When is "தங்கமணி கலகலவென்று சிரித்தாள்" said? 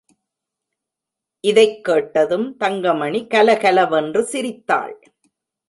2.57-4.99